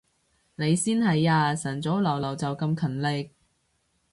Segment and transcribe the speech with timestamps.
[0.55, 3.29] 你先係啊，晨早流流就咁勤力